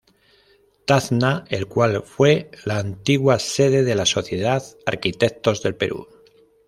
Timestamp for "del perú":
5.61-6.07